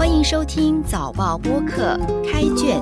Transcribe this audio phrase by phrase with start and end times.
[0.00, 2.80] 欢迎收听早报播客开卷。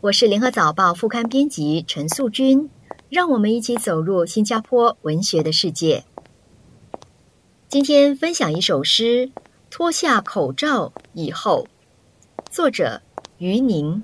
[0.00, 2.70] 我是联合早报副刊编辑陈素君，
[3.08, 6.04] 让我们一起走入新加坡文学的世界。
[7.66, 9.26] 今天分享一首诗
[9.70, 11.66] 《脱下口罩以后》，
[12.48, 13.02] 作者
[13.38, 14.00] 于宁。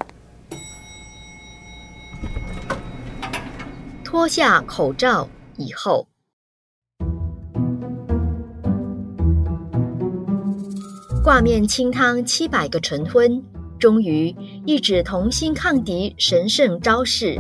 [4.23, 6.07] 脱下口罩以后，
[11.25, 13.43] 挂面清汤七百个晨昏，
[13.81, 14.33] 终于
[14.65, 17.35] 一纸同心抗敌神圣招式。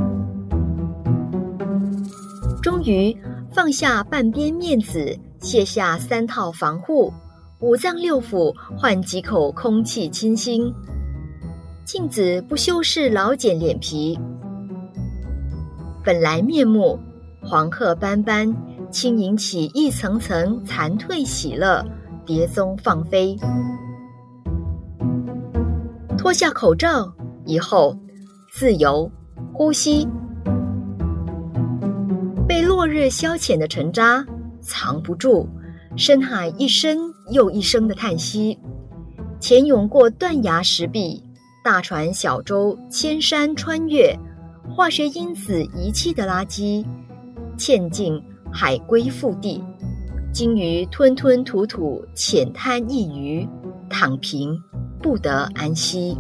[2.61, 3.17] 终于
[3.53, 7.13] 放下半边面子，卸下三套防护，
[7.61, 10.75] 五脏六腑换几口空气清新。
[11.85, 14.19] 镜子不修饰老茧脸皮。
[16.05, 16.99] 本来面目
[17.41, 18.53] 黄褐斑斑，
[18.91, 21.85] 轻盈起一层层残褪喜乐，
[22.27, 23.37] 蝶踪放飞。
[26.19, 27.13] 脱下口罩
[27.45, 27.97] 以后，
[28.53, 29.09] 自由
[29.53, 30.09] 呼吸，
[32.49, 34.27] 被落日消遣的尘渣
[34.61, 35.47] 藏不住，
[35.97, 36.99] 深海一声
[37.31, 38.59] 又一声的叹息。
[39.39, 41.23] 潜涌过断崖石壁，
[41.65, 44.19] 大船小舟千山穿越。
[44.71, 46.85] 化学因子遗弃的垃圾，
[47.59, 49.63] 嵌进海龟腹地，
[50.33, 53.49] 鲸鱼吞吞吐吐，浅滩一隅，
[53.91, 54.59] 躺平
[55.03, 56.17] 不得安息。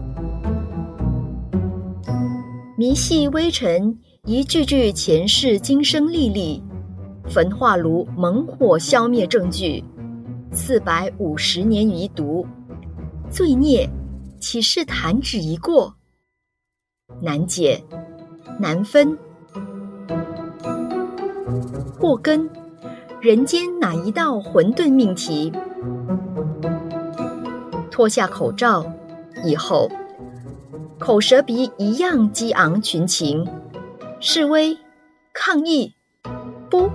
[2.77, 6.63] 迷细微尘，一句句前世今生历历，
[7.29, 9.83] 焚化炉猛火消灭证据，
[10.53, 12.47] 四百五十年余毒，
[13.31, 13.89] 罪孽
[14.41, 15.95] 岂是弹指一过？
[17.23, 17.83] 难解。
[18.63, 19.19] 难分，
[21.99, 22.49] 祸根，
[23.21, 25.53] 人间哪一道混沌命题？
[27.91, 28.87] 脱下口罩
[29.43, 29.91] 以后，
[31.01, 33.45] 口舌鼻一样激昂群情，
[34.21, 34.79] 示威
[35.33, 35.97] 抗议
[36.71, 36.89] 不？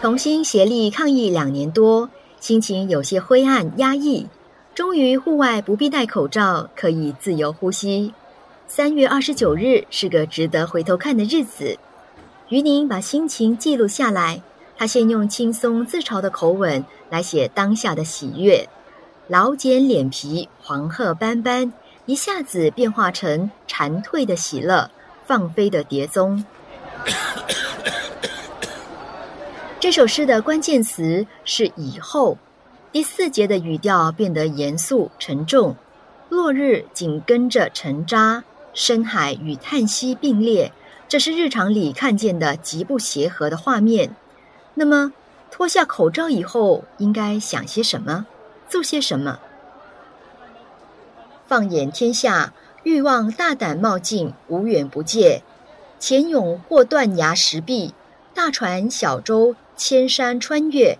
[0.00, 2.10] 同心协力抗议两年多。
[2.42, 4.26] 心情有些灰暗压抑，
[4.74, 8.12] 终于户外不必戴口罩，可以自由呼吸。
[8.66, 11.78] 三月二十九日是个值得回头看的日子。
[12.48, 14.42] 于宁把心情记录下来，
[14.76, 18.68] 他先用轻松自嘲的口吻来写当下的喜悦。
[19.28, 21.72] 老茧脸皮黄褐斑斑，
[22.06, 24.90] 一下子变化成蝉蜕的喜乐，
[25.24, 26.44] 放飞的蝶踪。
[29.82, 32.38] 这首诗的关键词是“以后”。
[32.92, 35.74] 第四节的语调变得严肃沉重，
[36.28, 40.70] 落日紧跟着沉渣，深海与叹息并列，
[41.08, 44.14] 这是日常里看见的极不协和的画面。
[44.74, 45.12] 那么，
[45.50, 48.24] 脱下口罩以后，应该想些什么，
[48.68, 49.40] 做些什么？
[51.48, 52.52] 放眼天下，
[52.84, 55.42] 欲望大胆冒进，无远不届，
[55.98, 57.92] 潜涌或断崖石壁，
[58.34, 59.54] 大船小舟。
[59.74, 60.98] 千山穿越，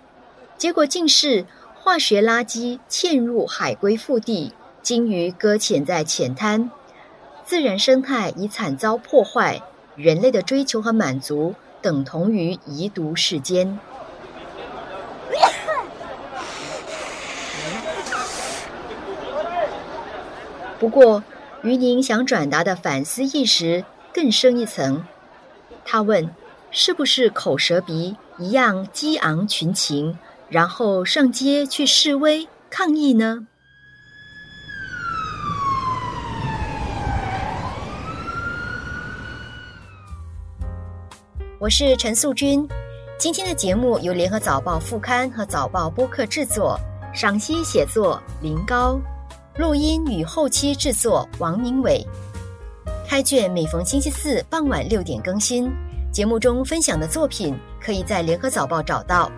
[0.57, 1.45] 结果竟是
[1.75, 4.51] 化学垃圾嵌入海龟腹地，
[4.81, 6.69] 鲸鱼搁浅在浅滩，
[7.45, 9.61] 自然生态已惨遭破坏，
[9.95, 13.79] 人类的追求和满足等同于遗毒世间。
[20.79, 21.23] 不过，
[21.61, 25.05] 于宁想转达的反思意识更深一层，
[25.85, 26.29] 他问：
[26.75, 28.15] 是不是口舌鼻？
[28.39, 30.17] 一样激昂群情，
[30.49, 33.45] 然后上街去示威抗议呢？
[41.59, 42.67] 我是陈素君，
[43.19, 46.79] 今天的节目由联合早报副刊和早报播客制作，
[47.13, 48.99] 赏析写作林高，
[49.59, 52.03] 录音与后期制作王明伟。
[53.07, 55.71] 开卷每逢星期四傍晚六点更新。
[56.13, 59.31] 节目中分享的作品，可以在联合早报找到。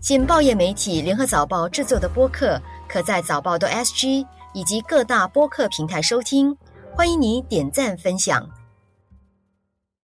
[0.00, 6.56] 仅报业媒体联合早报制作的播客，可在早报的 SG 以及各大播客平台收听。
[6.92, 8.44] 欢迎你点赞分享。